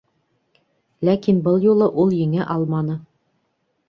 Ләкин 1.09 1.41
был 1.47 1.59
юлы 1.65 1.89
ул 2.05 2.15
еңә 2.21 2.47
алманы. 2.55 2.97